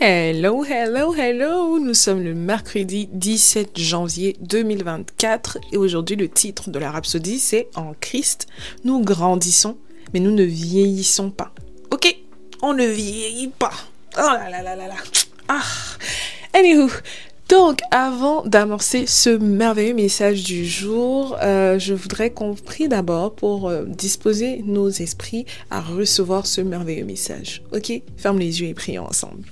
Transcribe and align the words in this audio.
Hello, 0.00 0.64
hello, 0.64 1.12
hello! 1.12 1.80
Nous 1.80 1.92
sommes 1.92 2.22
le 2.22 2.32
mercredi 2.32 3.08
17 3.12 3.76
janvier 3.76 4.36
2024 4.42 5.58
et 5.72 5.76
aujourd'hui 5.76 6.14
le 6.14 6.28
titre 6.28 6.70
de 6.70 6.78
la 6.78 6.92
rhapsodie 6.92 7.40
c'est 7.40 7.66
En 7.74 7.94
Christ, 7.98 8.46
nous 8.84 9.02
grandissons 9.02 9.76
mais 10.14 10.20
nous 10.20 10.30
ne 10.30 10.44
vieillissons 10.44 11.30
pas. 11.30 11.52
Ok, 11.90 12.16
on 12.62 12.74
ne 12.74 12.86
vieillit 12.86 13.48
pas. 13.48 13.72
Oh 14.16 14.20
là 14.20 14.48
là 14.48 14.62
là 14.62 14.76
là 14.76 14.86
là. 14.86 14.94
Ah. 15.48 15.62
Anywho, 16.54 16.88
donc, 17.48 17.80
avant 17.90 18.44
d'amorcer 18.44 19.06
ce 19.06 19.30
merveilleux 19.30 19.94
message 19.94 20.44
du 20.44 20.64
jour, 20.64 21.36
euh, 21.42 21.78
je 21.80 21.94
voudrais 21.94 22.30
qu'on 22.30 22.54
prie 22.54 22.88
d'abord 22.88 23.34
pour 23.34 23.68
euh, 23.68 23.84
disposer 23.84 24.62
nos 24.64 24.90
esprits 24.90 25.44
à 25.70 25.80
recevoir 25.80 26.46
ce 26.46 26.60
merveilleux 26.60 27.04
message. 27.04 27.62
Ok? 27.72 28.00
Ferme 28.16 28.38
les 28.38 28.60
yeux 28.60 28.68
et 28.68 28.74
prions 28.74 29.06
ensemble. 29.06 29.42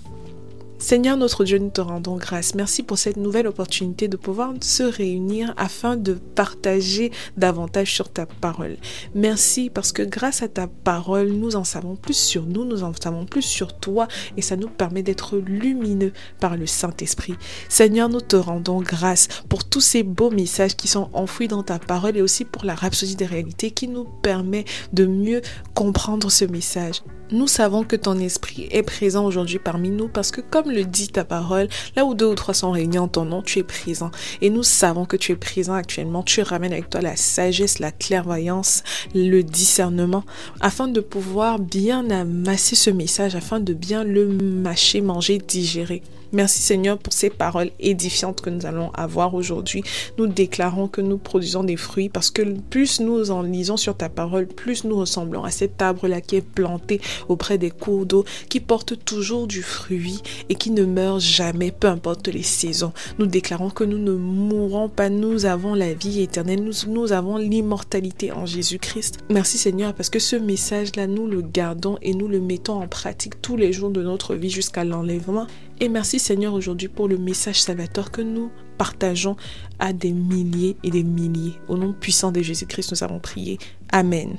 Seigneur 0.79 1.17
notre 1.17 1.45
Dieu, 1.45 1.57
nous 1.59 1.71
te 1.71 1.81
rendons 1.81 2.17
grâce. 2.17 2.55
Merci 2.55 2.83
pour 2.83 2.99
cette 2.99 3.17
nouvelle 3.17 3.47
opportunité 3.47 4.09
de 4.09 4.17
pouvoir 4.19 4.53
se 4.61 4.83
réunir 4.83 5.55
afin 5.57 5.97
de 5.97 6.13
partager 6.13 7.13
davantage 7.39 7.95
sur 7.95 8.11
ta 8.11 8.27
parole. 8.27 8.77
Merci 9.15 9.71
parce 9.71 9.91
que 9.91 10.03
grâce 10.03 10.43
à 10.43 10.49
ta 10.49 10.67
parole, 10.67 11.29
nous 11.29 11.57
en 11.57 11.65
savons 11.65 11.97
plus 11.97 12.17
sur 12.17 12.45
nous, 12.45 12.67
nous 12.67 12.83
en 12.83 12.93
savons 12.93 13.25
plus 13.25 13.43
sur 13.43 13.79
toi 13.79 14.07
et 14.37 14.43
ça 14.43 14.57
nous 14.57 14.69
permet 14.69 15.03
d'être 15.03 15.39
lumineux 15.39 16.13
par 16.41 16.59
le 16.59 16.67
Saint-Esprit. 16.67 17.35
Seigneur, 17.71 18.11
nous 18.11 18.21
te 18.21 18.37
rendons 18.37 18.83
grâce 18.83 19.29
pour 19.49 19.65
tous 19.65 19.81
ces 19.81 20.03
beaux 20.03 20.31
messages 20.31 20.77
qui 20.77 20.89
sont 20.89 21.09
enfouis 21.15 21.49
dans 21.49 21.63
ta 21.63 21.79
parole 21.79 22.19
et 22.19 22.23
aussi 22.23 22.45
pour 22.45 22.67
la 22.67 22.75
rhapsodie 22.75 23.17
des 23.17 23.27
réalités 23.27 23.71
qui 23.71 23.89
nous 23.89 24.05
permet 24.05 24.67
de 24.93 25.07
mieux 25.07 25.41
comprendre 25.75 26.31
ce 26.31 26.45
message. 26.45 27.03
Nous 27.33 27.49
savons 27.49 27.83
que 27.83 27.97
ton 27.97 28.19
esprit 28.21 28.69
est 28.71 28.85
présent 28.85 29.25
aujourd'hui 29.25 29.59
parmi 29.59 29.91
nous 29.91 30.07
parce 30.07 30.31
que 30.31 30.41
comme 30.41 30.71
le 30.71 30.85
dit 30.85 31.09
ta 31.09 31.25
parole, 31.25 31.67
là 31.97 32.05
où 32.05 32.15
deux 32.15 32.27
ou 32.27 32.37
trois 32.37 32.55
sont 32.55 32.71
réunis 32.71 33.01
en 33.01 33.09
ton 33.09 33.25
nom, 33.25 33.43
tu 33.43 33.59
es 33.59 33.65
présent. 33.65 34.13
Et 34.43 34.49
nous 34.49 34.63
savons 34.63 35.07
que 35.07 35.17
tu 35.17 35.33
es 35.33 35.37
présent 35.37 35.75
actuellement. 35.75 36.23
Tu 36.23 36.41
ramènes 36.43 36.73
avec 36.73 36.89
toi 36.89 37.01
la 37.01 37.17
sagesse, 37.17 37.81
la 37.81 37.91
clairvoyance, 37.91 38.85
le 39.13 39.43
discernement, 39.43 40.25
afin 40.61 40.87
de 40.87 41.01
pouvoir 41.01 41.59
bien 41.59 42.09
amasser 42.11 42.77
ce 42.77 42.91
message, 42.91 43.35
afin 43.35 43.59
de 43.59 43.75
bien 43.75 44.05
le 44.05 44.29
mâcher, 44.29 45.01
manger, 45.01 45.39
digérer. 45.39 46.03
Merci 46.37 46.61
Seigneur 46.61 46.99
pour 46.99 47.15
ces 47.15 47.31
paroles 47.31 47.71
édifiantes 47.81 48.43
que 48.43 48.51
nous 48.51 48.67
allons 48.67 48.91
avoir 48.91 49.33
aujourd'hui. 49.33 49.83
Nous 50.19 50.27
déclarons 50.27 50.87
que 50.87 51.01
nous 51.01 51.17
produisons 51.17 51.65
des 51.65 51.79
fruits 51.79 52.11
parce 52.11 52.31
que 52.31 52.43
plus 52.43 53.01
nous 53.01 53.31
en 53.31 53.41
lisons 53.41 53.79
sur 53.79 53.97
ta 53.97 54.11
parole, 54.11 54.47
plus 54.47 54.85
nous 54.85 54.99
ressemblons 54.99 55.45
à 55.45 55.51
cet 55.51 55.81
arbre-là 55.81 56.21
qui 56.21 56.37
est 56.37 56.47
planté 56.47 57.01
auprès 57.31 57.57
des 57.57 57.71
cours 57.71 58.05
d'eau, 58.05 58.27
qui 58.51 58.61
porte 58.61 59.03
toujours 59.03 59.47
du 59.47 59.63
fruit 59.63 60.21
et 60.51 60.57
qui 60.57 60.73
ne 60.73 60.85
meurt 60.85 61.21
jamais, 61.21 61.71
peu 61.71 61.87
importe 61.87 62.29
les 62.29 62.43
saisons. 62.43 62.93
Nous 63.19 63.25
déclarons 63.25 63.71
que 63.71 63.85
nous 63.85 63.97
ne 63.97 64.13
mourrons 64.13 64.91
pas, 64.91 65.09
nous 65.09 65.47
avons 65.47 65.75
la 65.75 65.95
vie 65.95 66.21
éternelle, 66.21 66.63
nous, 66.63 66.93
nous 66.93 67.13
avons 67.13 67.39
l'immortalité 67.39 68.31
en 68.31 68.45
Jésus-Christ. 68.45 69.21
Merci 69.31 69.57
Seigneur 69.57 69.95
parce 69.95 70.11
que 70.11 70.19
ce 70.19 70.37
message-là, 70.37 71.07
nous 71.07 71.27
le 71.29 71.41
gardons 71.41 71.97
et 72.03 72.13
nous 72.13 72.29
le 72.29 72.41
mettons 72.41 72.83
en 72.83 72.89
pratique 72.89 73.41
tous 73.41 73.57
les 73.57 73.73
jours 73.73 73.89
de 73.89 74.03
notre 74.03 74.35
vie 74.35 74.51
jusqu'à 74.51 74.85
l'enlèvement. 74.85 75.47
Et 75.79 75.89
merci 75.89 76.19
Seigneur 76.19 76.55
aujourd'hui 76.55 76.89
pour 76.89 77.07
le 77.07 77.19
message 77.19 77.61
salvateur 77.61 78.11
que 78.11 78.23
nous 78.23 78.51
partageons 78.79 79.37
à 79.79 79.93
des 79.93 80.13
milliers 80.13 80.77
et 80.83 80.91
des 80.91 81.03
milliers. 81.03 81.55
Au 81.69 81.77
nom 81.77 81.93
puissant 81.93 82.33
de 82.33 82.41
Jésus-Christ, 82.41 82.93
nous 82.93 83.05
avons 83.05 83.19
prié. 83.19 83.59
Amen. 83.93 84.37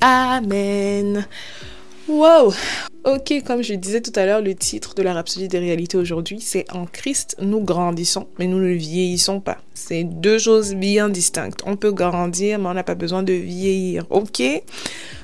Amen. 0.00 1.26
Wow! 2.08 2.52
Ok, 3.04 3.34
comme 3.44 3.62
je 3.62 3.74
disais 3.74 4.00
tout 4.00 4.12
à 4.14 4.26
l'heure, 4.26 4.40
le 4.40 4.54
titre 4.54 4.94
de 4.94 5.02
la 5.02 5.12
Rhapsodie 5.12 5.48
des 5.48 5.58
réalités 5.58 5.96
aujourd'hui, 5.96 6.40
c'est 6.40 6.70
En 6.70 6.86
Christ, 6.86 7.34
nous 7.40 7.60
grandissons, 7.60 8.28
mais 8.38 8.46
nous 8.46 8.60
ne 8.60 8.72
vieillissons 8.72 9.40
pas. 9.40 9.58
C'est 9.74 10.04
deux 10.04 10.38
choses 10.38 10.74
bien 10.74 11.08
distinctes. 11.08 11.62
On 11.66 11.74
peut 11.74 11.90
grandir, 11.90 12.60
mais 12.60 12.68
on 12.68 12.74
n'a 12.74 12.84
pas 12.84 12.94
besoin 12.94 13.24
de 13.24 13.32
vieillir. 13.32 14.06
Ok? 14.10 14.40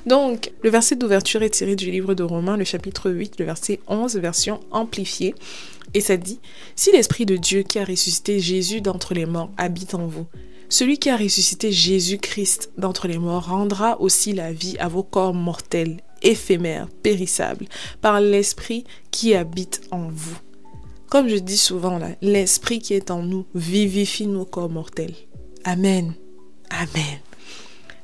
Donc, 0.06 0.50
le 0.64 0.70
verset 0.70 0.96
d'ouverture 0.96 1.44
est 1.44 1.50
tiré 1.50 1.76
du 1.76 1.92
livre 1.92 2.14
de 2.14 2.24
Romains, 2.24 2.56
le 2.56 2.64
chapitre 2.64 3.12
8, 3.12 3.38
le 3.38 3.44
verset 3.44 3.78
11, 3.86 4.16
version 4.16 4.58
amplifiée. 4.72 5.36
Et 5.94 6.00
ça 6.00 6.16
dit, 6.16 6.40
Si 6.74 6.90
l'Esprit 6.90 7.26
de 7.26 7.36
Dieu 7.36 7.62
qui 7.62 7.78
a 7.78 7.84
ressuscité 7.84 8.40
Jésus 8.40 8.80
d'entre 8.80 9.14
les 9.14 9.26
morts 9.26 9.52
habite 9.56 9.94
en 9.94 10.08
vous, 10.08 10.26
celui 10.68 10.98
qui 10.98 11.10
a 11.10 11.16
ressuscité 11.16 11.70
Jésus-Christ 11.70 12.72
d'entre 12.76 13.06
les 13.06 13.18
morts 13.18 13.46
rendra 13.46 14.00
aussi 14.00 14.32
la 14.32 14.52
vie 14.52 14.76
à 14.78 14.88
vos 14.88 15.04
corps 15.04 15.32
mortels, 15.32 15.98
éphémères, 16.22 16.88
périssables, 17.02 17.66
par 18.00 18.20
l'Esprit 18.20 18.84
qui 19.10 19.34
habite 19.34 19.82
en 19.90 20.08
vous. 20.10 20.38
Comme 21.08 21.28
je 21.28 21.36
dis 21.36 21.56
souvent 21.56 21.98
l'Esprit 22.20 22.80
qui 22.80 22.94
est 22.94 23.10
en 23.10 23.22
nous 23.22 23.46
vivifie 23.54 24.26
nos 24.26 24.44
corps 24.44 24.70
mortels. 24.70 25.14
Amen. 25.64 26.14
Amen. 26.70 27.18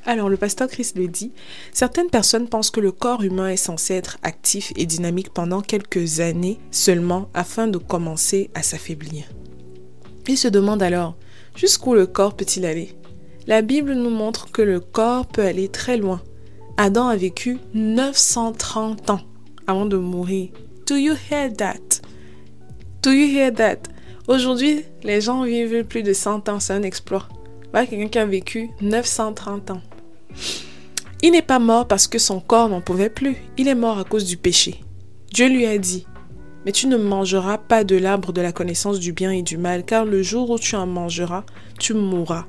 Alors 0.07 0.29
le 0.29 0.37
pasteur 0.37 0.69
Christ 0.69 0.99
le 0.99 1.09
dit, 1.09 1.33
certaines 1.73 2.11
personnes 2.11 2.49
pensent 2.49 2.71
que 2.71 2.81
le 2.81 2.93
corps 2.93 3.23
humain 3.23 3.49
est 3.49 3.57
censé 3.57 3.95
être 3.95 4.19
actif 4.23 4.73
et 4.77 4.87
dynamique 4.87 5.33
pendant 5.33 5.61
quelques 5.61 6.21
années 6.21 6.59
seulement 6.71 7.29
afin 7.33 7.69
de 7.69 7.79
commencer 7.79 8.51
à 8.55 8.63
s'affaiblir. 8.63 9.25
Il 10.27 10.39
se 10.39 10.49
demande 10.49 10.83
alors, 10.83 11.17
Jusqu'où 11.55 11.95
le 11.95 12.07
corps 12.07 12.35
peut-il 12.35 12.67
aller? 12.67 12.97
La 13.47 13.63
Bible 13.63 13.95
nous 13.95 14.11
montre 14.11 14.51
que 14.51 14.63
le 14.63 14.81
corps 14.81 15.27
peut 15.27 15.45
aller 15.45 15.69
très 15.69 15.97
loin. 15.97 16.21
Adam 16.77 17.07
a 17.07 17.15
vécu 17.15 17.59
930 17.73 19.11
ans 19.11 19.21
avant 19.69 19.87
de 19.87 19.97
mourir. 19.97 20.49
Do 20.89 20.97
you 20.97 21.15
hear 21.31 21.53
that? 21.57 22.03
Do 23.01 23.13
you 23.13 23.29
hear 23.29 23.55
that? 23.55 23.79
Aujourd'hui, 24.27 24.85
les 25.05 25.21
gens 25.21 25.45
vivent 25.45 25.85
plus 25.85 26.03
de 26.03 26.13
100 26.13 26.49
ans, 26.49 26.59
c'est 26.59 26.73
un 26.73 26.83
exploit. 26.83 27.29
Voilà 27.71 27.87
quelqu'un 27.87 28.09
qui 28.09 28.19
a 28.19 28.27
vécu 28.27 28.71
930 28.81 29.71
ans. 29.71 29.83
Il 31.23 31.31
n'est 31.31 31.43
pas 31.43 31.61
mort 31.61 31.87
parce 31.87 32.09
que 32.09 32.19
son 32.19 32.41
corps 32.41 32.69
n'en 32.69 32.81
pouvait 32.81 33.09
plus. 33.09 33.37
Il 33.57 33.69
est 33.69 33.77
mort 33.77 33.99
à 33.99 34.05
cause 34.05 34.25
du 34.25 34.37
péché. 34.37 34.81
Dieu 35.33 35.49
lui 35.49 35.67
a 35.67 35.79
dit, 35.79 36.07
mais 36.67 36.73
tu 36.73 36.89
ne 36.89 36.97
mangeras 36.97 37.59
pas 37.59 37.85
de 37.85 37.97
l'arbre 37.97 38.33
de 38.33 38.41
la 38.41 38.53
connaissance 38.53 38.99
du 38.99 39.13
bien 39.13 39.31
et 39.31 39.43
du 39.43 39.59
mal, 39.59 39.85
car 39.85 40.05
le 40.05 40.23
jour 40.25 40.51
où 40.51 40.59
tu 40.59 40.75
en 40.75 40.87
mangeras, 40.87 41.45
tu 41.79 41.95
mourras. 41.95 42.47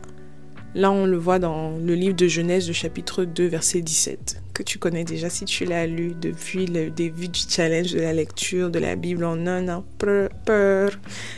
Là, 0.76 0.92
on 0.92 1.06
le 1.06 1.16
voit 1.16 1.40
dans 1.40 1.78
le 1.78 1.96
livre 1.96 2.18
de 2.18 2.28
Genèse, 2.28 2.68
le 2.68 2.74
chapitre 2.74 3.24
2, 3.24 3.46
verset 3.46 3.80
17, 3.80 4.42
que 4.54 4.62
tu 4.62 4.78
connais 4.78 5.06
déjà 5.06 5.30
si 5.30 5.46
tu 5.46 5.64
l'as 5.64 5.88
lu 5.88 6.14
depuis 6.20 6.66
le 6.66 6.90
début 6.90 7.30
du 7.30 7.40
challenge 7.48 7.94
de 7.94 8.02
la 8.02 8.12
lecture 8.12 8.70
de 8.70 8.80
la 8.80 8.98
Bible 8.98 9.24
en 9.24 9.48
un 9.48 9.70
an. 9.70 9.86
Peur. 9.98 10.92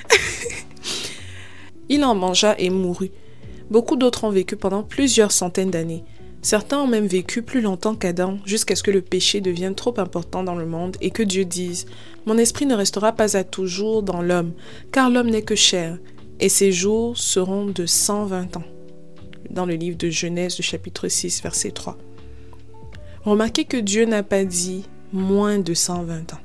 Il 1.89 2.03
en 2.03 2.15
mangea 2.15 2.55
et 2.57 2.71
mourut. 2.71 3.11
Beaucoup 3.69 3.95
d'autres 3.95 4.23
ont 4.23 4.31
vécu 4.31 4.55
pendant 4.55 4.81
plusieurs 4.81 5.31
centaines 5.31 5.69
d'années. 5.69 6.03
Certains 6.41 6.79
ont 6.79 6.87
même 6.87 7.05
vécu 7.05 7.43
plus 7.43 7.61
longtemps 7.61 7.93
qu'Adam, 7.93 8.39
jusqu'à 8.43 8.75
ce 8.75 8.81
que 8.81 8.89
le 8.89 9.01
péché 9.01 9.39
devienne 9.39 9.75
trop 9.75 9.93
important 9.99 10.43
dans 10.43 10.55
le 10.55 10.65
monde 10.65 10.97
et 10.99 11.11
que 11.11 11.21
Dieu 11.21 11.45
dise 11.45 11.85
Mon 12.25 12.39
esprit 12.39 12.65
ne 12.65 12.73
restera 12.73 13.11
pas 13.11 13.37
à 13.37 13.43
toujours 13.43 14.01
dans 14.01 14.23
l'homme, 14.23 14.53
car 14.91 15.11
l'homme 15.11 15.29
n'est 15.29 15.43
que 15.43 15.53
chair, 15.53 15.99
et 16.39 16.49
ses 16.49 16.71
jours 16.71 17.15
seront 17.19 17.67
de 17.67 17.85
120 17.85 18.57
ans. 18.57 18.76
Dans 19.49 19.65
le 19.65 19.75
livre 19.75 19.97
de 19.97 20.09
Genèse, 20.09 20.61
chapitre 20.61 21.07
6, 21.07 21.41
verset 21.41 21.71
3. 21.71 21.97
Remarquez 23.23 23.65
que 23.65 23.77
Dieu 23.77 24.05
n'a 24.05 24.23
pas 24.23 24.45
dit 24.45 24.85
moins 25.13 25.59
de 25.59 25.73
120 25.73 26.33
ans. 26.33 26.39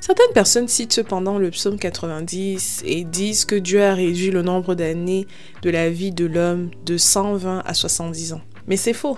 Certaines 0.00 0.34
personnes 0.34 0.68
citent 0.68 0.92
cependant 0.92 1.38
le 1.38 1.50
psaume 1.50 1.78
90 1.78 2.82
et 2.84 3.04
disent 3.04 3.46
que 3.46 3.54
Dieu 3.54 3.82
a 3.82 3.94
réduit 3.94 4.30
le 4.30 4.42
nombre 4.42 4.74
d'années 4.74 5.26
de 5.62 5.70
la 5.70 5.88
vie 5.88 6.12
de 6.12 6.26
l'homme 6.26 6.70
de 6.84 6.98
120 6.98 7.62
à 7.64 7.72
70 7.72 8.34
ans. 8.34 8.42
Mais 8.66 8.76
c'est 8.76 8.92
faux. 8.92 9.16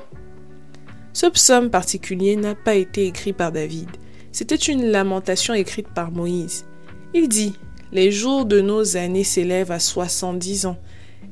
Ce 1.12 1.26
psaume 1.26 1.71
particulier 1.71 2.37
n'a 2.37 2.55
pas 2.55 2.75
été 2.75 3.06
écrit 3.06 3.32
par 3.32 3.50
David. 3.50 3.88
C'était 4.31 4.55
une 4.55 4.85
lamentation 4.85 5.55
écrite 5.55 5.88
par 5.88 6.12
Moïse. 6.12 6.67
Il 7.14 7.29
dit 7.29 7.55
Les 7.90 8.12
jours 8.12 8.44
de 8.44 8.61
nos 8.61 8.96
années 8.96 9.25
s'élèvent 9.25 9.73
à 9.73 9.81
70 9.81 10.67
ans 10.67 10.79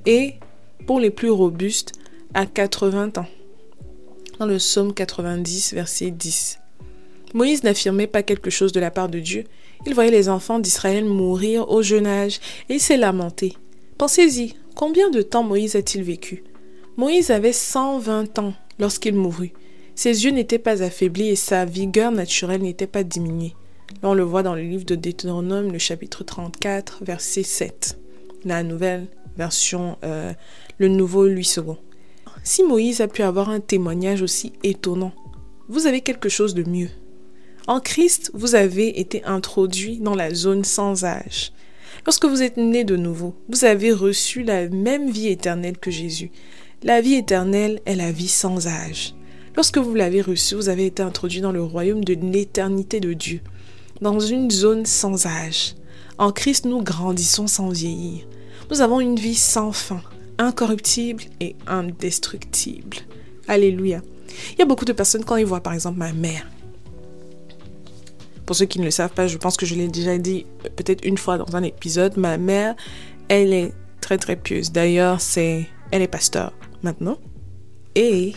et, 0.07 0.35
pour 0.87 1.01
les 1.01 1.11
plus 1.11 1.31
robustes, 1.31 1.93
à 2.35 2.47
80 2.47 3.13
ans. 3.17 3.27
Dans 4.39 4.47
le 4.47 4.57
psaume 4.57 4.93
90, 4.93 5.75
verset 5.75 6.11
10. 6.11 6.59
Moïse 7.33 7.63
n'affirmait 7.65 8.07
pas 8.07 8.23
quelque 8.23 8.51
chose 8.51 8.73
de 8.73 8.81
la 8.81 8.91
part 8.91 9.09
de 9.09 9.19
Dieu. 9.19 9.45
Il 9.87 9.95
voyait 9.95 10.11
les 10.11 10.29
enfants 10.29 10.59
d'Israël 10.59 11.05
mourir 11.05 11.69
au 11.71 11.83
jeune 11.83 12.07
âge 12.07 12.41
et 12.69 12.79
s'est 12.79 12.97
lamenté. 12.97 13.55
Pensez-y, 13.99 14.55
combien 14.75 15.11
de 15.11 15.23
temps 15.23 15.43
Moïse 15.43 15.77
a-t-il 15.77 16.03
vécu? 16.05 16.45
Moïse 16.97 17.31
avait 17.31 17.53
120 17.53 18.39
ans 18.39 18.55
lorsqu'il 18.79 19.15
mourut. 19.15 19.53
Ses 19.95 20.25
yeux 20.25 20.31
n'étaient 20.31 20.59
pas 20.59 20.83
affaiblis 20.83 21.29
et 21.29 21.37
sa 21.37 21.65
vigueur 21.65 22.11
naturelle 22.11 22.63
n'était 22.63 22.87
pas 22.87 23.05
diminuée. 23.05 23.55
on 24.03 24.15
le 24.15 24.23
voit 24.25 24.43
dans 24.43 24.55
le 24.55 24.63
livre 24.63 24.85
de 24.85 24.97
Deutéronome, 24.97 25.73
le 25.73 25.79
chapitre 25.79 26.25
34, 26.25 27.05
verset 27.05 27.45
7. 27.45 27.99
La 28.45 28.63
nouvelle 28.63 29.07
version, 29.37 29.97
euh, 30.05 30.33
le 30.79 30.89
nouveau 30.89 31.27
Louis 31.27 31.51
II. 31.57 31.75
Si 32.43 32.63
Moïse 32.63 33.01
a 33.01 33.09
pu 33.09 33.23
avoir 33.23 33.49
un 33.49 33.61
témoignage 33.61 34.23
aussi 34.23 34.53
étonnant, 34.63 35.13
vous 35.69 35.87
avez 35.87 36.01
quelque 36.01 36.29
chose 36.29 36.55
de 36.55 36.69
mieux. 36.69 36.91
En 37.67 37.81
Christ, 37.81 38.31
vous 38.35 38.55
avez 38.55 39.01
été 39.01 39.25
introduit 39.25 39.99
dans 39.99 40.15
la 40.15 40.35
zone 40.35 40.65
sans 40.65 41.05
âge. 41.05 41.53
Lorsque 42.05 42.27
vous 42.27 42.43
êtes 42.43 42.59
né 42.59 42.85
de 42.85 42.97
nouveau, 42.97 43.35
vous 43.49 43.65
avez 43.65 43.93
reçu 43.93 44.43
la 44.43 44.69
même 44.69 45.11
vie 45.11 45.29
éternelle 45.29 45.79
que 45.79 45.91
Jésus. 45.91 46.31
La 46.83 47.01
vie 47.01 47.15
éternelle 47.15 47.81
est 47.87 47.97
la 47.97 48.13
vie 48.13 48.29
sans 48.29 48.67
âge. 48.67 49.15
Lorsque 49.57 49.79
vous 49.79 49.95
l'avez 49.95 50.21
reçu, 50.21 50.55
vous 50.55 50.69
avez 50.69 50.85
été 50.85 51.03
introduit 51.03 51.41
dans 51.41 51.53
le 51.53 51.63
royaume 51.63 52.05
de 52.05 52.13
l'éternité 52.13 53.01
de 53.01 53.15
Dieu, 53.15 53.41
dans 54.03 54.21
une 54.21 54.51
zone 54.51 54.85
sans 54.85 55.27
âge. 55.27 55.77
En 56.19 56.33
Christ, 56.33 56.67
nous 56.67 56.83
grandissons 56.83 57.47
sans 57.47 57.71
vieillir. 57.71 58.27
Nous 58.71 58.83
avons 58.83 59.01
une 59.01 59.17
vie 59.17 59.35
sans 59.35 59.73
fin, 59.73 60.03
incorruptible 60.39 61.25
et 61.41 61.57
indestructible. 61.67 62.99
Alléluia. 63.49 64.01
Il 64.53 64.59
y 64.59 64.63
a 64.63 64.67
beaucoup 64.67 64.85
de 64.85 64.93
personnes, 64.93 65.25
quand 65.25 65.37
ils 65.37 65.47
voient 65.47 65.63
par 65.63 65.75
exemple 65.75 65.99
ma 65.99 66.13
mère, 66.13 66.47
pour 68.47 68.57
ceux 68.57 68.67
qui 68.67 68.79
ne 68.79 68.85
le 68.85 68.91
savent 68.91 69.13
pas, 69.13 69.27
je 69.27 69.39
pense 69.39 69.57
que 69.57 69.67
je 69.67 69.75
l'ai 69.75 69.89
déjà 69.89 70.19
dit 70.19 70.47
peut-être 70.77 71.05
une 71.05 71.19
fois 71.19 71.39
dans 71.39 71.57
un 71.57 71.63
épisode, 71.63 72.17
ma 72.17 72.37
mère, 72.37 72.75
elle 73.29 73.53
est 73.53 73.73
très 74.01 74.19
très 74.19 74.37
pieuse. 74.37 74.71
D'ailleurs, 74.71 75.21
c'est 75.21 75.67
elle 75.91 76.03
est 76.03 76.09
pasteur 76.09 76.53
maintenant. 76.83 77.19
Et 77.95 78.35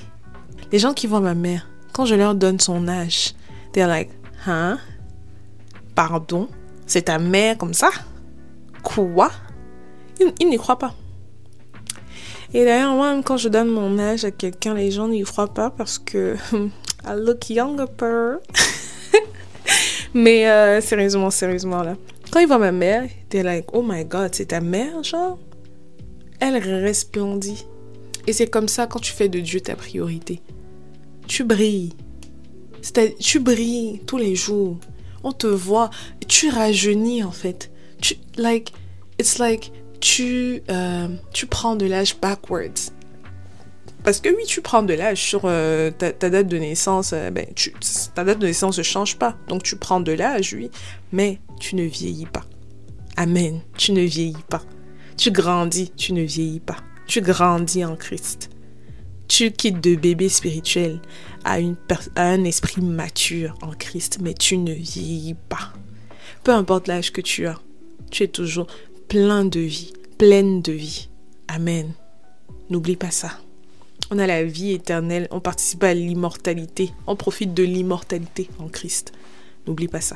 les 0.71 0.79
gens 0.79 0.93
qui 0.93 1.07
voient 1.07 1.19
ma 1.19 1.35
mère, 1.35 1.67
quand 1.91 2.05
je 2.05 2.15
leur 2.15 2.35
donne 2.35 2.59
son 2.59 2.87
âge, 2.87 3.33
they're 3.73 3.87
like, 3.87 4.09
hein? 4.45 4.79
Pardon? 5.95 6.47
C'est 6.85 7.03
ta 7.03 7.19
mère 7.19 7.57
comme 7.57 7.73
ça? 7.73 7.89
Quoi? 8.83 9.31
Ils, 10.19 10.47
n'y 10.47 10.57
croient 10.57 10.79
pas. 10.79 10.93
Et 12.53 12.63
d'ailleurs, 12.63 12.93
moi, 12.93 13.21
quand 13.23 13.37
je 13.37 13.49
donne 13.49 13.69
mon 13.69 13.99
âge 13.99 14.23
à 14.23 14.31
quelqu'un, 14.31 14.73
les 14.73 14.91
gens 14.91 15.07
n'y 15.07 15.23
croient 15.23 15.53
pas 15.53 15.69
parce 15.69 15.99
que 15.99 16.35
I 17.05 17.13
look 17.15 17.49
younger. 17.49 17.85
Mais 20.13 20.47
euh, 20.47 20.81
sérieusement, 20.81 21.29
sérieusement, 21.29 21.83
là. 21.83 21.95
Quand 22.31 22.39
ils 22.39 22.47
voient 22.47 22.57
ma 22.57 22.71
mère, 22.71 23.07
t'es 23.29 23.43
like, 23.43 23.65
oh 23.73 23.83
my 23.85 24.05
god, 24.05 24.33
c'est 24.33 24.47
ta 24.47 24.61
mère, 24.61 25.03
genre? 25.03 25.37
Elle 26.39 26.57
resplendit. 26.57 27.65
Et 28.27 28.33
c'est 28.33 28.47
comme 28.47 28.67
ça 28.67 28.87
quand 28.87 28.99
tu 28.99 29.13
fais 29.13 29.29
de 29.29 29.39
Dieu 29.39 29.61
ta 29.61 29.75
priorité. 29.75 30.41
Tu 31.27 31.43
brilles. 31.43 31.93
Tu 33.19 33.39
brilles 33.39 34.01
tous 34.05 34.17
les 34.17 34.35
jours. 34.35 34.77
On 35.23 35.31
te 35.31 35.47
voit. 35.47 35.89
Tu 36.27 36.49
rajeunis, 36.49 37.23
en 37.23 37.31
fait. 37.31 37.71
Tu, 38.01 38.15
like, 38.37 38.73
it's 39.19 39.39
like, 39.39 39.71
tu, 39.99 40.61
euh, 40.69 41.07
tu 41.33 41.45
prends 41.45 41.75
de 41.75 41.85
l'âge 41.85 42.19
backwards. 42.19 42.91
Parce 44.03 44.21
que 44.21 44.29
oui, 44.29 44.43
tu 44.47 44.61
prends 44.61 44.83
de 44.83 44.93
l'âge 44.93 45.21
sur 45.21 45.41
euh, 45.45 45.91
ta, 45.91 46.11
date 46.11 46.47
de 46.47 46.57
naissance, 46.57 47.11
euh, 47.13 47.29
ben, 47.29 47.45
ta 48.15 48.23
date 48.23 48.39
de 48.39 48.47
naissance 48.47 48.77
ne 48.77 48.83
change 48.83 49.17
pas. 49.17 49.35
Donc 49.49 49.63
tu 49.63 49.75
prends 49.75 49.99
de 49.99 50.13
l'âge, 50.13 50.53
oui, 50.53 50.71
mais 51.11 51.39
tu 51.59 51.75
ne 51.75 51.83
vieillis 51.83 52.25
pas. 52.25 52.45
Amen, 53.17 53.61
tu 53.77 53.91
ne 53.91 54.01
vieillis 54.01 54.45
pas. 54.49 54.61
Tu 55.17 55.31
grandis, 55.31 55.91
tu 55.97 56.13
ne 56.13 56.21
vieillis 56.21 56.59
pas. 56.59 56.77
Tu 57.07 57.21
grandis 57.21 57.83
en 57.83 57.95
Christ. 57.95 58.49
Tu 59.27 59.51
quittes 59.51 59.81
de 59.81 59.95
bébé 59.95 60.29
spirituel 60.29 61.01
à, 61.43 61.59
une 61.59 61.75
à 62.15 62.29
un 62.29 62.43
esprit 62.45 62.81
mature 62.81 63.57
en 63.61 63.71
Christ, 63.71 64.19
mais 64.21 64.33
tu 64.33 64.57
ne 64.57 64.71
vieillis 64.71 65.35
pas. 65.49 65.73
Peu 66.43 66.53
importe 66.53 66.87
l'âge 66.87 67.11
que 67.11 67.19
tu 67.19 67.45
as, 67.45 67.59
tu 68.09 68.23
es 68.23 68.27
toujours 68.27 68.67
plein 69.07 69.45
de 69.45 69.59
vie, 69.59 69.93
pleine 70.17 70.61
de 70.61 70.73
vie. 70.73 71.09
Amen. 71.47 71.91
N'oublie 72.69 72.95
pas 72.95 73.11
ça. 73.11 73.31
On 74.11 74.19
a 74.19 74.27
la 74.27 74.43
vie 74.43 74.71
éternelle, 74.71 75.27
on 75.31 75.39
participe 75.39 75.83
à 75.83 75.93
l'immortalité, 75.93 76.91
on 77.07 77.15
profite 77.15 77.53
de 77.53 77.63
l'immortalité 77.63 78.49
en 78.59 78.67
Christ. 78.67 79.13
N'oublie 79.65 79.87
pas 79.87 80.01
ça. 80.01 80.15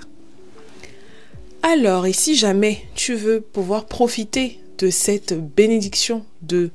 Alors, 1.62 2.06
et 2.06 2.14
si 2.14 2.36
jamais 2.36 2.86
tu 2.96 3.16
veux 3.16 3.42
pouvoir 3.42 3.86
profiter 3.86 4.60
de 4.78 4.90
cette 4.90 5.34
bénédiction 5.56 6.26
de 6.42 6.72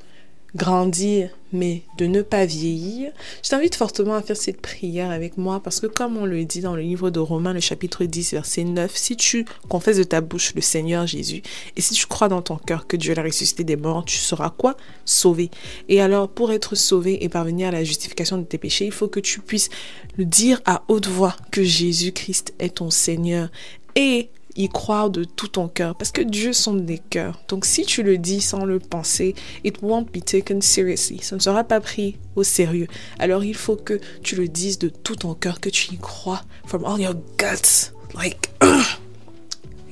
grandir, 0.54 1.31
mais 1.52 1.82
de 1.98 2.06
ne 2.06 2.22
pas 2.22 2.46
vieillir, 2.46 3.12
je 3.43 3.50
t'invite 3.50 3.75
fortement 3.75 4.14
à 4.14 4.22
faire 4.22 4.37
cette 4.37 4.60
prière 4.60 5.10
avec 5.10 5.37
moi 5.38 5.60
parce 5.60 5.81
que 5.81 5.87
comme 5.87 6.16
on 6.16 6.25
le 6.25 6.44
dit 6.44 6.60
dans 6.60 6.76
le 6.76 6.82
livre 6.82 7.10
de 7.10 7.20
Romains, 7.20 7.52
le 7.52 7.60
chapitre 7.60 8.04
10, 8.04 8.32
verset 8.32 8.64
9, 8.64 8.94
si 8.94 9.16
tu 9.16 9.44
confesses 9.69 9.98
de 9.98 10.02
ta 10.02 10.20
bouche 10.20 10.54
le 10.54 10.60
Seigneur 10.60 11.06
Jésus 11.06 11.43
et 11.76 11.81
si 11.81 11.94
tu 11.94 12.06
crois 12.06 12.28
dans 12.28 12.43
ton 12.43 12.56
cœur 12.56 12.87
que 12.87 12.96
Dieu 12.96 13.14
l'a 13.14 13.22
ressuscité 13.22 13.64
des 13.64 13.76
morts, 13.76 14.04
tu 14.04 14.19
seras 14.19 14.50
quoi? 14.50 14.76
Sauvé. 15.04 15.50
Et 15.88 16.00
alors, 16.00 16.28
pour 16.28 16.52
être 16.52 16.75
sauvé 16.75 17.25
et 17.25 17.28
parvenir 17.28 17.69
à 17.69 17.72
la 17.72 17.84
justification 17.84 18.38
de 18.38 18.44
tes 18.44 18.58
péchés, 18.58 18.87
il 18.87 18.92
faut 18.92 19.08
que 19.08 19.20
tu 19.20 19.40
puisses 19.40 19.69
le 20.16 20.25
dire 20.25 20.60
à 20.64 20.84
haute 20.88 21.06
voix 21.06 21.37
que 21.50 21.62
Jésus-Christ 21.62 22.54
est 22.58 22.76
ton 22.76 22.90
Seigneur 22.90 23.50
et 23.94 24.31
y 24.56 24.68
croire 24.68 25.10
de 25.10 25.24
tout 25.24 25.48
ton 25.48 25.68
cœur 25.68 25.94
parce 25.94 26.10
que 26.10 26.22
Dieu 26.22 26.52
sonde 26.52 26.84
des 26.84 26.98
cœurs. 26.98 27.40
Donc 27.48 27.64
si 27.64 27.84
tu 27.84 28.02
le 28.02 28.18
dis 28.18 28.40
sans 28.40 28.64
le 28.64 28.78
penser, 28.78 29.34
it 29.64 29.76
won't 29.82 30.06
be 30.12 30.24
taken 30.24 30.62
seriously. 30.62 31.20
Ça 31.22 31.36
ne 31.36 31.40
sera 31.40 31.64
pas 31.64 31.80
pris 31.80 32.16
au 32.34 32.42
sérieux. 32.42 32.86
Alors 33.18 33.44
il 33.44 33.54
faut 33.54 33.76
que 33.76 34.00
tu 34.22 34.36
le 34.36 34.48
dises 34.48 34.78
de 34.78 34.88
tout 34.88 35.16
ton 35.16 35.34
cœur, 35.34 35.60
que 35.60 35.68
tu 35.68 35.94
y 35.94 35.98
crois 35.98 36.42
from 36.66 36.84
all 36.84 37.00
your 37.00 37.14
guts. 37.38 37.92
Like, 38.14 38.50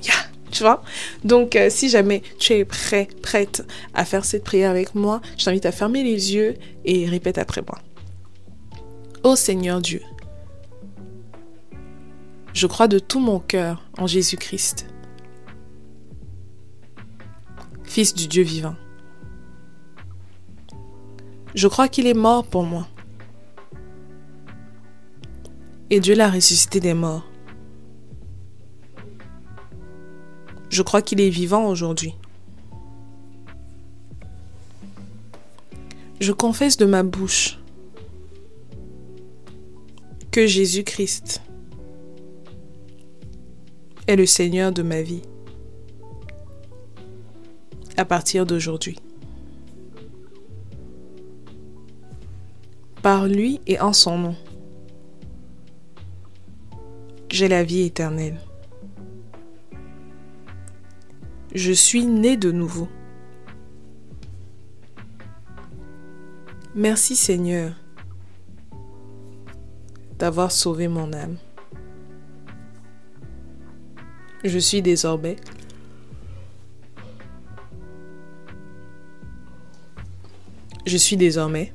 yeah, 0.03 0.15
tu 0.51 0.63
vois? 0.63 0.83
Donc, 1.25 1.57
euh, 1.57 1.69
si 1.69 1.89
jamais 1.89 2.23
tu 2.39 2.55
es 2.55 2.65
prêt, 2.65 3.09
prête 3.23 3.65
à 3.93 4.05
faire 4.05 4.25
cette 4.25 4.45
prière 4.45 4.71
avec 4.71 4.95
moi, 4.95 5.21
je 5.37 5.45
t'invite 5.45 5.67
à 5.67 5.73
fermer 5.73 6.03
les 6.03 6.35
yeux 6.35 6.55
et 6.85 7.07
répète 7.07 7.39
après 7.39 7.63
moi. 7.67 7.81
Ô 9.25 9.37
Seigneur 9.37 9.81
Dieu, 9.81 10.01
je 12.55 12.69
crois 12.69 12.87
de 12.89 13.01
tout 13.01 13.21
mon 13.21 13.41
cœur 13.41 13.83
en 13.99 14.07
Jésus-Christ, 14.07 14.87
Fils 17.83 18.15
du 18.15 18.27
Dieu 18.27 18.43
vivant. 18.43 18.75
Je 21.55 21.69
crois 21.69 21.87
qu'il 21.87 22.09
est 22.09 22.15
mort 22.15 22.45
pour 22.45 22.65
moi. 22.65 22.89
Et 25.91 26.01
Dieu 26.01 26.17
l'a 26.17 26.29
ressuscité 26.29 26.81
des 26.81 26.95
morts. 26.95 27.25
Je 30.71 30.83
crois 30.83 31.03
qu'il 31.03 31.21
est 31.21 31.31
vivant 31.31 31.69
aujourd'hui. 31.69 32.17
Je 36.21 36.33
confesse 36.33 36.77
de 36.77 36.87
ma 36.87 37.05
bouche 37.05 37.61
que 40.33 40.49
Jésus-Christ 40.49 41.44
est 44.07 44.17
le 44.17 44.27
Seigneur 44.27 44.73
de 44.73 44.83
ma 44.83 45.03
vie. 45.03 45.23
À 47.97 48.05
partir 48.05 48.45
d'aujourd'hui. 48.45 48.99
Par 53.03 53.27
lui 53.27 53.61
et 53.67 53.81
en 53.81 53.93
son 53.93 54.19
nom. 54.19 54.37
J'ai 57.31 57.49
la 57.49 57.65
vie 57.65 57.83
éternelle. 57.83 58.41
Je 61.55 61.73
suis 61.73 62.05
né 62.07 62.37
de 62.37 62.51
nouveau. 62.51 62.89
Merci 66.75 67.15
Seigneur 67.15 67.73
d'avoir 70.19 70.51
sauvé 70.51 70.89
mon 70.89 71.13
âme. 71.13 71.37
Je 74.45 74.59
suis 74.59 74.83
désormais 74.83 75.37
Je 80.85 80.99
suis 80.99 81.17
désormais 81.17 81.73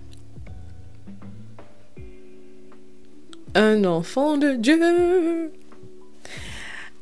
un 3.55 3.83
enfant 3.85 4.37
de 4.37 4.53
Dieu. 4.53 5.51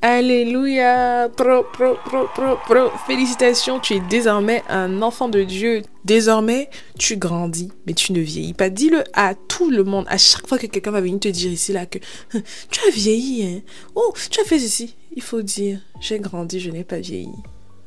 Alléluia. 0.01 1.29
Pro, 1.35 1.63
pro, 1.63 1.95
pro, 2.05 2.27
pro, 2.27 2.57
pro. 2.67 2.89
Félicitations, 3.07 3.79
tu 3.79 3.95
es 3.95 3.99
désormais 3.99 4.63
un 4.69 5.01
enfant 5.01 5.27
de 5.27 5.43
Dieu. 5.43 5.81
Désormais, 6.05 6.69
tu 6.99 7.17
grandis, 7.17 7.71
mais 7.85 7.93
tu 7.93 8.13
ne 8.13 8.19
vieillis 8.19 8.53
pas. 8.53 8.69
Dis-le 8.69 9.03
à 9.13 9.33
tout 9.33 9.69
le 9.71 9.83
monde. 9.83 10.05
À 10.07 10.17
chaque 10.17 10.47
fois 10.47 10.57
que 10.57 10.67
quelqu'un 10.67 10.91
va 10.91 11.01
venir 11.01 11.19
te 11.19 11.27
dire 11.27 11.51
ici, 11.51 11.73
là, 11.73 11.85
que 11.85 11.97
tu 12.69 12.79
as 12.87 12.91
vieilli, 12.91 13.43
hein. 13.43 13.61
Oh, 13.95 14.13
tu 14.29 14.39
as 14.39 14.43
fait 14.43 14.59
ceci. 14.59 14.95
Il 15.15 15.23
faut 15.23 15.41
dire, 15.41 15.79
j'ai 15.99 16.19
grandi, 16.19 16.59
je 16.59 16.69
n'ai 16.69 16.83
pas 16.83 16.99
vieilli. 16.99 17.33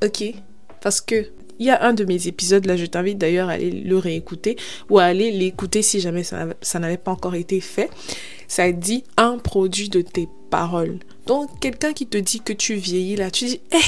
Ok? 0.05 0.35
Parce 0.81 1.01
que 1.01 1.31
il 1.61 1.67
y 1.67 1.71
a 1.71 1.85
un 1.85 1.93
de 1.93 2.05
mes 2.05 2.27
épisodes, 2.27 2.65
là 2.65 2.77
je 2.77 2.87
t'invite 2.87 3.19
d'ailleurs 3.19 3.51
à 3.51 3.53
aller 3.53 3.71
le 3.71 3.99
réécouter 3.99 4.57
ou 4.89 4.99
à 4.99 5.05
aller 5.05 5.31
l'écouter 5.31 5.83
si 5.83 6.01
jamais 6.01 6.25
ça, 6.25 6.79
n'avait 6.79 6.97
pas 6.97 7.13
encore 7.13 7.35
été 7.35 7.61
fait. 7.61 7.91
Ça 8.49 8.73
dit 8.73 9.05
un 9.19 9.37
produit 9.39 9.91
de 9.91 10.01
tes 10.01 10.27
paroles. 10.49 10.99
Donc 11.27 11.61
quelqu'un 11.61 11.93
qui 11.93 12.07
te 12.07 12.17
dit 12.17 12.41
que 12.41 12.55
tu 12.55 12.75
vieillis 12.75 13.17
là, 13.17 13.31
tu 13.31 13.45
dis, 13.45 13.61
hey, 13.71 13.83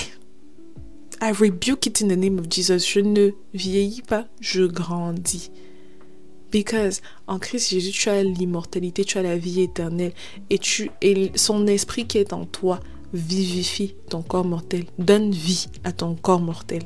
I 1.23 1.33
rebuke 1.33 1.87
it 1.87 2.03
in 2.03 2.09
the 2.09 2.17
name 2.17 2.39
of 2.39 2.47
Jesus. 2.51 2.81
Je 2.81 3.01
ne 3.01 3.31
vieillis 3.55 4.03
pas, 4.03 4.27
je 4.41 4.65
grandis. 4.65 5.51
Because 6.53 7.01
en 7.27 7.39
Christ 7.39 7.71
Jésus, 7.71 7.93
tu 7.93 8.11
as 8.11 8.23
l'immortalité, 8.23 9.05
tu 9.05 9.17
as 9.17 9.23
la 9.23 9.39
vie 9.39 9.63
éternelle. 9.63 10.13
Et, 10.51 10.59
tu, 10.59 10.91
et 11.01 11.33
son 11.37 11.67
esprit 11.67 12.07
qui 12.07 12.19
est 12.19 12.35
en 12.35 12.45
toi 12.45 12.81
vivifie 13.15 13.95
ton 14.11 14.21
corps 14.21 14.45
mortel. 14.45 14.85
Donne 14.99 15.31
vie 15.31 15.69
à 15.85 15.93
ton 15.93 16.15
corps 16.15 16.41
mortel. 16.41 16.83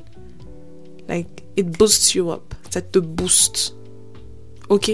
Like, 1.08 1.44
it 1.56 1.66
boosts 1.78 2.14
you 2.14 2.30
up. 2.30 2.54
Ça 2.70 2.82
te 2.82 2.98
booste. 2.98 3.76
Ok? 4.68 4.92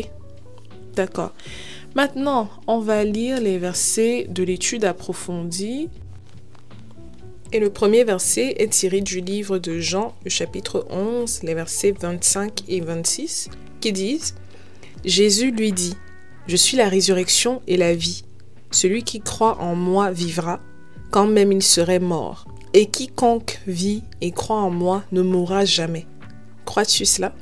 D'accord. 0.95 1.33
Maintenant, 1.95 2.49
on 2.67 2.81
va 2.81 3.05
lire 3.05 3.41
les 3.41 3.59
versets 3.59 4.27
de 4.29 4.43
l'étude 4.43 4.85
approfondie. 4.85 5.89
Et 7.53 7.61
le 7.61 7.71
premier 7.71 8.05
verset 8.05 8.55
est 8.59 8.73
tiré 8.73 9.03
du 9.03 9.21
livre 9.21 9.59
de 9.59 9.79
Jean, 9.79 10.15
le 10.25 10.31
chapitre 10.31 10.87
11, 10.89 11.43
les 11.43 11.55
versets 11.55 11.93
25 11.93 12.63
et 12.69 12.81
26, 12.81 13.51
qui 13.81 13.93
disent 13.93 14.35
Jésus 15.05 15.51
lui 15.51 15.73
dit 15.73 15.95
Je 16.47 16.57
suis 16.57 16.79
la 16.79 16.89
résurrection 16.89 17.61
et 17.67 17.77
la 17.77 17.95
vie. 17.95 18.25
Celui 18.71 19.03
qui 19.03 19.21
croit 19.21 19.61
en 19.61 19.75
moi 19.75 20.11
vivra, 20.11 20.61
quand 21.11 21.27
même 21.27 21.53
il 21.53 21.63
serait 21.63 22.01
mort. 22.01 22.47
Et 22.75 22.87
quiconque 22.87 23.61
vit 23.67 24.03
et 24.23 24.31
croit 24.31 24.61
en 24.61 24.71
moi 24.71 25.05
ne 25.13 25.21
mourra 25.21 25.65
jamais. 25.67 26.07
Crois-tu 26.65 27.05
cela? 27.05 27.35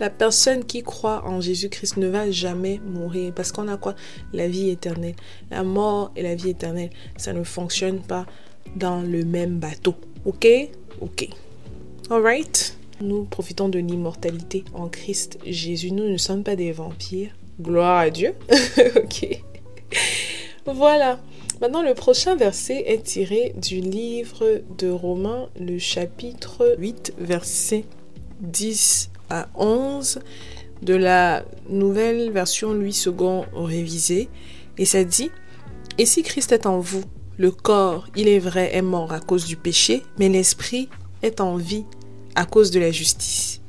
La 0.00 0.08
personne 0.08 0.64
qui 0.64 0.82
croit 0.82 1.24
en 1.26 1.42
Jésus-Christ 1.42 1.98
ne 1.98 2.08
va 2.08 2.30
jamais 2.30 2.80
mourir 2.86 3.34
parce 3.34 3.52
qu'on 3.52 3.68
a 3.68 3.76
quoi? 3.76 3.94
La 4.32 4.48
vie 4.48 4.70
éternelle. 4.70 5.14
La 5.50 5.62
mort 5.62 6.10
et 6.16 6.22
la 6.22 6.34
vie 6.34 6.50
éternelle, 6.50 6.90
ça 7.18 7.34
ne 7.34 7.44
fonctionne 7.44 8.00
pas 8.00 8.24
dans 8.76 9.02
le 9.02 9.24
même 9.24 9.58
bateau. 9.58 9.94
Ok? 10.24 10.48
Ok. 11.00 11.28
Alright 12.10 12.78
Nous 13.02 13.24
profitons 13.24 13.68
de 13.68 13.78
l'immortalité 13.78 14.64
en 14.72 14.88
Christ 14.88 15.38
Jésus. 15.44 15.92
Nous 15.92 16.08
ne 16.08 16.16
sommes 16.16 16.44
pas 16.44 16.56
des 16.56 16.72
vampires. 16.72 17.30
Gloire 17.60 17.98
à 17.98 18.10
Dieu. 18.10 18.34
ok. 18.96 19.38
Voilà. 20.64 21.20
Maintenant, 21.62 21.84
le 21.84 21.94
prochain 21.94 22.34
verset 22.34 22.82
est 22.88 23.04
tiré 23.04 23.54
du 23.56 23.78
livre 23.78 24.62
de 24.78 24.90
Romains, 24.90 25.48
le 25.60 25.78
chapitre 25.78 26.74
8, 26.76 27.14
verset 27.18 27.84
10 28.40 29.10
à 29.30 29.46
11 29.54 30.18
de 30.82 30.94
la 30.94 31.44
nouvelle 31.68 32.32
version 32.32 32.74
Louis 32.74 33.00
II 33.06 33.44
révisée. 33.54 34.28
Et 34.76 34.84
ça 34.84 35.04
dit, 35.04 35.30
Et 35.98 36.04
si 36.04 36.24
Christ 36.24 36.50
est 36.50 36.66
en 36.66 36.80
vous, 36.80 37.04
le 37.38 37.52
corps, 37.52 38.08
il 38.16 38.26
est 38.26 38.40
vrai, 38.40 38.74
est 38.74 38.82
mort 38.82 39.12
à 39.12 39.20
cause 39.20 39.44
du 39.44 39.54
péché, 39.54 40.02
mais 40.18 40.28
l'esprit 40.28 40.88
est 41.22 41.40
en 41.40 41.54
vie 41.54 41.84
à 42.34 42.44
cause 42.44 42.72
de 42.72 42.80
la 42.80 42.90
justice. 42.90 43.61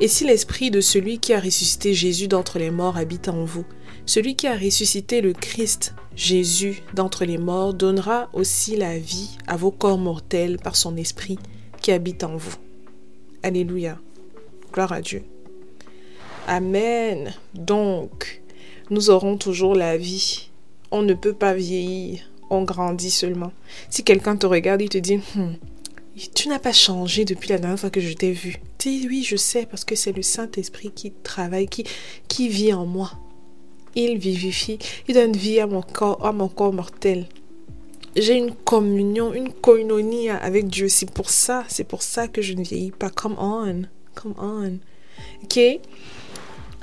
Et 0.00 0.06
si 0.08 0.24
l'esprit 0.24 0.70
de 0.70 0.80
celui 0.80 1.18
qui 1.18 1.32
a 1.32 1.40
ressuscité 1.40 1.92
Jésus 1.92 2.28
d'entre 2.28 2.58
les 2.58 2.70
morts 2.70 2.96
habite 2.96 3.28
en 3.28 3.44
vous, 3.44 3.64
celui 4.06 4.36
qui 4.36 4.46
a 4.46 4.56
ressuscité 4.56 5.20
le 5.20 5.32
Christ 5.32 5.94
Jésus 6.14 6.82
d'entre 6.94 7.24
les 7.24 7.38
morts 7.38 7.74
donnera 7.74 8.28
aussi 8.32 8.76
la 8.76 8.98
vie 8.98 9.36
à 9.46 9.56
vos 9.56 9.70
corps 9.70 9.98
mortels 9.98 10.58
par 10.58 10.76
son 10.76 10.96
esprit 10.96 11.38
qui 11.80 11.92
habite 11.92 12.24
en 12.24 12.36
vous. 12.36 12.56
Alléluia. 13.42 13.98
Gloire 14.72 14.92
à 14.92 15.00
Dieu. 15.00 15.22
Amen. 16.46 17.34
Donc, 17.54 18.42
nous 18.90 19.10
aurons 19.10 19.36
toujours 19.36 19.74
la 19.74 19.96
vie. 19.96 20.50
On 20.90 21.02
ne 21.02 21.14
peut 21.14 21.34
pas 21.34 21.54
vieillir, 21.54 22.20
on 22.50 22.62
grandit 22.62 23.10
seulement. 23.10 23.52
Si 23.90 24.02
quelqu'un 24.02 24.36
te 24.36 24.46
regarde, 24.46 24.80
il 24.80 24.88
te 24.88 24.98
dit, 24.98 25.18
hmm, 25.34 25.52
tu 26.34 26.48
n'as 26.48 26.58
pas 26.58 26.72
changé 26.72 27.24
depuis 27.24 27.50
la 27.50 27.58
dernière 27.58 27.78
fois 27.78 27.90
que 27.90 28.00
je 28.00 28.12
t'ai 28.12 28.32
vu. 28.32 28.56
Dis 28.78 29.06
oui, 29.08 29.22
je 29.22 29.36
sais, 29.36 29.66
parce 29.66 29.84
que 29.84 29.94
c'est 29.94 30.12
le 30.12 30.22
Saint-Esprit 30.22 30.90
qui 30.90 31.12
travaille, 31.12 31.68
qui, 31.68 31.84
qui 32.28 32.48
vit 32.48 32.72
en 32.72 32.86
moi. 32.86 33.12
Il 33.94 34.18
vivifie, 34.18 34.78
il 35.08 35.14
donne 35.14 35.32
vie 35.32 35.60
à 35.60 35.66
mon 35.66 35.82
corps, 35.82 36.24
à 36.24 36.32
mon 36.32 36.48
corps 36.48 36.72
mortel. 36.72 37.26
J'ai 38.16 38.34
une 38.34 38.54
communion, 38.54 39.32
une 39.32 39.52
koinonia 39.52 40.36
avec 40.36 40.68
Dieu. 40.68 40.88
C'est 40.88 41.10
pour 41.10 41.30
ça, 41.30 41.64
c'est 41.68 41.84
pour 41.84 42.02
ça 42.02 42.26
que 42.26 42.42
je 42.42 42.54
ne 42.54 42.62
vieillis 42.62 42.90
pas. 42.90 43.10
Come 43.10 43.36
on. 43.38 43.82
Come 44.14 44.34
on. 44.38 44.78
Ok? 45.44 45.60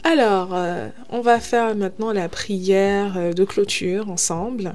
Alors, 0.03 0.53
euh, 0.53 0.87
on 1.09 1.21
va 1.21 1.39
faire 1.39 1.75
maintenant 1.75 2.13
la 2.13 2.29
prière 2.29 3.17
euh, 3.17 3.33
de 3.33 3.43
clôture 3.43 4.09
ensemble. 4.09 4.73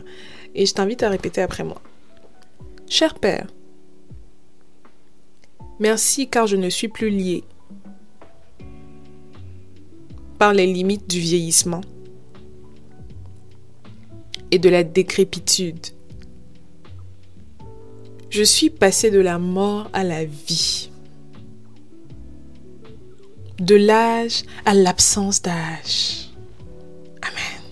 Et 0.55 0.67
je 0.67 0.75
t'invite 0.75 1.02
à 1.02 1.09
répéter 1.09 1.40
après 1.40 1.62
moi. 1.62 1.81
Cher 2.88 3.14
Père, 3.14 3.47
merci 5.80 6.28
car 6.28 6.46
je 6.46 6.56
ne 6.56 6.70
suis 6.70 6.88
plus 6.88 7.10
lié 7.10 7.42
par 10.38 10.52
les 10.52 10.66
limites 10.66 11.08
du 11.08 11.18
vieillissement 11.18 11.80
et 14.50 14.58
de 14.58 14.68
la 14.68 14.84
décrépitude. 14.84 15.87
Je 18.30 18.42
suis 18.42 18.70
passé 18.70 19.10
de 19.10 19.20
la 19.20 19.38
mort 19.38 19.90
à 19.92 20.04
la 20.04 20.25
vie 20.25 20.90
de 23.60 23.75
l'âge 23.75 24.42
à 24.64 24.75
l'absence 24.75 25.42
d'âge. 25.42 26.30
Amen. 27.20 27.62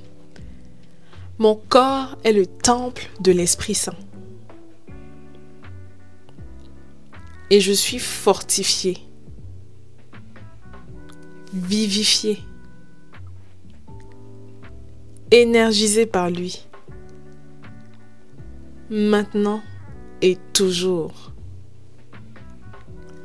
Mon 1.38 1.54
corps 1.54 2.18
est 2.24 2.32
le 2.32 2.46
temple 2.46 3.08
de 3.20 3.32
l'Esprit 3.32 3.74
Saint. 3.74 3.96
Et 7.50 7.60
je 7.60 7.72
suis 7.72 7.98
fortifié, 7.98 8.98
vivifié, 11.54 12.38
énergisé 15.30 16.06
par 16.06 16.30
lui, 16.30 16.66
maintenant 18.90 19.62
et 20.20 20.36
toujours. 20.52 21.32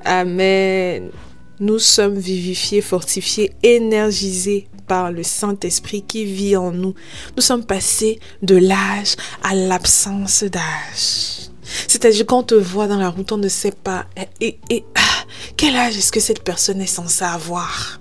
Amen. 0.05 1.11
Nous 1.59 1.79
sommes 1.79 2.17
vivifiés, 2.17 2.81
fortifiés, 2.81 3.53
énergisés 3.63 4.67
par 4.87 5.11
le 5.11 5.23
Saint-Esprit 5.23 6.03
qui 6.03 6.25
vit 6.25 6.57
en 6.57 6.71
nous. 6.71 6.93
Nous 7.35 7.41
sommes 7.41 7.65
passés 7.65 8.19
de 8.41 8.55
l'âge 8.55 9.15
à 9.43 9.55
l'absence 9.55 10.43
d'âge. 10.43 11.52
C'est-à-dire 11.87 12.25
qu'on 12.25 12.43
te 12.43 12.55
voit 12.55 12.87
dans 12.87 12.97
la 12.97 13.09
route, 13.09 13.31
on 13.31 13.37
ne 13.37 13.49
sait 13.49 13.71
pas 13.71 14.05
et, 14.39 14.59
ah, 14.95 15.25
quel 15.57 15.75
âge 15.75 15.97
est-ce 15.97 16.11
que 16.11 16.19
cette 16.19 16.43
personne 16.43 16.81
est 16.81 16.87
censée 16.87 17.25
avoir? 17.25 17.99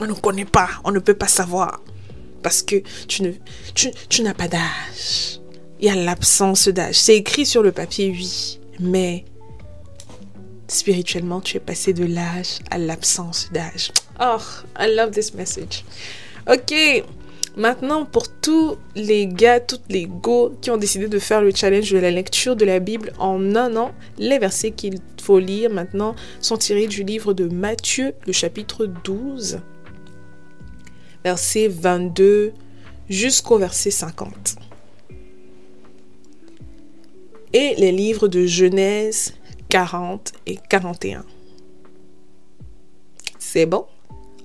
On 0.00 0.06
ne 0.06 0.14
connaît 0.14 0.44
pas, 0.44 0.68
on 0.84 0.90
ne 0.90 0.98
peut 0.98 1.14
pas 1.14 1.28
savoir 1.28 1.80
parce 2.42 2.62
que 2.62 2.76
tu 3.06 3.22
ne 3.22 3.32
tu, 3.74 3.90
tu 4.08 4.22
n'as 4.22 4.34
pas 4.34 4.48
d'âge. 4.48 5.40
Il 5.78 5.86
y 5.86 5.90
a 5.90 5.94
l'absence 5.94 6.68
d'âge. 6.68 6.96
C'est 6.96 7.16
écrit 7.16 7.46
sur 7.46 7.62
le 7.62 7.72
papier, 7.72 8.10
oui, 8.10 8.60
mais 8.78 9.24
spirituellement, 10.68 11.40
tu 11.40 11.56
es 11.56 11.60
passé 11.60 11.92
de 11.92 12.04
l'âge 12.04 12.58
à 12.70 12.78
l'absence 12.78 13.48
d'âge. 13.52 13.92
Oh, 14.20 14.38
I 14.78 14.94
love 14.94 15.10
this 15.10 15.34
message. 15.34 15.84
Ok, 16.48 16.72
maintenant 17.56 18.04
pour 18.04 18.28
tous 18.28 18.76
les 18.94 19.26
gars, 19.26 19.60
toutes 19.60 19.88
les 19.88 20.06
go 20.06 20.52
qui 20.60 20.70
ont 20.70 20.76
décidé 20.76 21.08
de 21.08 21.18
faire 21.18 21.42
le 21.42 21.52
challenge 21.54 21.90
de 21.90 21.98
la 21.98 22.10
lecture 22.10 22.56
de 22.56 22.64
la 22.64 22.78
Bible 22.78 23.12
en 23.18 23.54
un 23.56 23.76
an, 23.76 23.92
les 24.18 24.38
versets 24.38 24.70
qu'il 24.70 24.98
faut 25.20 25.38
lire 25.38 25.70
maintenant 25.70 26.14
sont 26.40 26.56
tirés 26.56 26.86
du 26.86 27.02
livre 27.02 27.34
de 27.34 27.48
Matthieu, 27.48 28.12
le 28.26 28.32
chapitre 28.32 28.86
12, 28.86 29.60
verset 31.24 31.68
22 31.68 32.52
jusqu'au 33.08 33.58
verset 33.58 33.90
50. 33.90 34.56
Et 37.52 37.74
les 37.78 37.90
livres 37.90 38.28
de 38.28 38.46
Genèse, 38.46 39.34
40 39.68 40.32
et 40.46 40.56
41. 40.68 41.24
C'est 43.38 43.66
bon? 43.66 43.86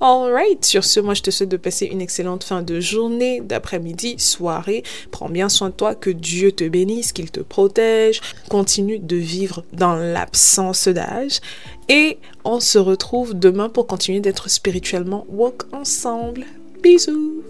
Alright, 0.08 0.64
sur 0.64 0.84
ce, 0.84 1.00
moi 1.00 1.16
je 1.16 1.24
te 1.24 1.32
souhaite 1.32 1.50
de 1.50 1.58
passer 1.58 1.88
une 1.88 2.00
excellente 2.00 2.44
fin 2.44 2.62
de 2.62 2.80
journée, 2.80 3.42
d'après-midi, 3.42 4.20
soirée. 4.20 4.84
Prends 5.10 5.30
bien 5.30 5.50
soin 5.50 5.70
de 5.70 5.74
toi, 5.74 5.96
que 5.96 6.12
Dieu 6.12 6.52
te 6.52 6.64
bénisse, 6.64 7.12
qu'il 7.12 7.32
te 7.32 7.40
protège. 7.40 8.22
Continue 8.48 9.00
de 9.00 9.16
vivre 9.16 9.64
dans 9.74 9.96
l'absence 9.96 10.88
d'âge. 10.88 11.40
Et 11.90 12.20
on 12.44 12.60
se 12.60 12.78
retrouve 12.78 13.34
demain 13.34 13.68
pour 13.68 13.88
continuer 13.88 14.20
d'être 14.20 14.48
spirituellement 14.48 15.26
walk 15.28 15.64
ensemble. 15.74 16.46
Bisous! 16.84 17.42